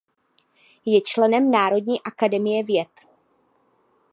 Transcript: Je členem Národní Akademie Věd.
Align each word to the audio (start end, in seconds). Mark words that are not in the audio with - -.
Je 0.85 1.01
členem 1.01 1.51
Národní 1.51 2.01
Akademie 2.03 2.63
Věd. 2.63 2.89